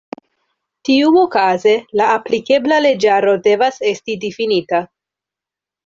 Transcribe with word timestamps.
Tiuokaze 0.89 1.75
la 2.01 2.09
aplikebla 2.15 2.81
leĝaro 2.87 3.37
devas 3.49 3.81
esti 3.95 4.17
difinita. 4.27 4.85